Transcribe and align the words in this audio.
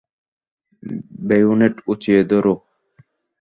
Bayonet 1.27 1.75
উঁচিয়ে 1.87 2.21
ধরো! 2.23 2.53